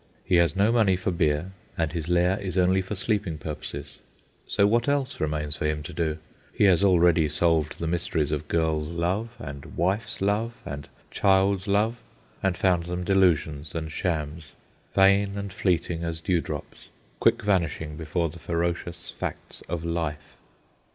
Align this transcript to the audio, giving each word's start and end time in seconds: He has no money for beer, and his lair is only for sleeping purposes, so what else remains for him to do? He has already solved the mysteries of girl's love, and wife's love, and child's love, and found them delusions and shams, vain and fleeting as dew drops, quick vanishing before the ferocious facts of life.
He 0.25 0.37
has 0.37 0.55
no 0.55 0.71
money 0.71 0.95
for 0.95 1.11
beer, 1.11 1.51
and 1.77 1.91
his 1.91 2.09
lair 2.09 2.39
is 2.39 2.57
only 2.57 2.81
for 2.81 2.95
sleeping 2.95 3.37
purposes, 3.37 3.99
so 4.47 4.65
what 4.65 4.87
else 4.87 5.21
remains 5.21 5.55
for 5.57 5.67
him 5.67 5.83
to 5.83 5.93
do? 5.93 6.17
He 6.51 6.63
has 6.63 6.83
already 6.83 7.29
solved 7.29 7.77
the 7.77 7.85
mysteries 7.85 8.31
of 8.31 8.47
girl's 8.47 8.89
love, 8.89 9.29
and 9.37 9.77
wife's 9.77 10.19
love, 10.19 10.55
and 10.65 10.87
child's 11.11 11.67
love, 11.67 11.97
and 12.41 12.57
found 12.57 12.85
them 12.85 13.03
delusions 13.03 13.75
and 13.75 13.91
shams, 13.91 14.45
vain 14.95 15.37
and 15.37 15.53
fleeting 15.53 16.03
as 16.03 16.19
dew 16.19 16.41
drops, 16.41 16.87
quick 17.19 17.43
vanishing 17.43 17.95
before 17.95 18.29
the 18.29 18.39
ferocious 18.39 19.11
facts 19.11 19.61
of 19.69 19.85
life. 19.85 20.35